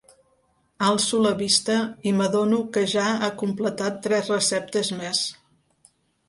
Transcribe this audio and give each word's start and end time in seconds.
Alço 0.85 1.17
la 1.25 1.33
vista 1.41 1.75
i 2.11 2.13
m'adono 2.21 2.61
que 2.77 2.83
ja 2.95 3.05
ha 3.27 3.29
completat 3.43 4.01
tres 4.07 4.33
receptes 4.35 4.91
més. 5.05 5.23